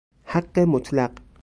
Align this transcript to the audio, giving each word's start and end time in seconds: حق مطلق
حق 0.25 0.59
مطلق 0.59 1.11